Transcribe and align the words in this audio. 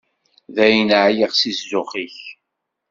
Dayen, 0.55 0.89
ɛyiɣ 1.03 1.31
si 1.39 1.51
zzux-ik. 1.57 2.17